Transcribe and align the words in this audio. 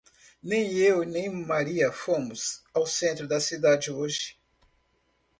Nem 0.41 0.67
eu 0.79 1.03
nem 1.03 1.29
Maria 1.45 1.91
fomos 1.91 2.63
ao 2.73 2.87
centro 2.87 3.27
da 3.27 3.39
cidade 3.39 3.91
hoje. 3.91 4.35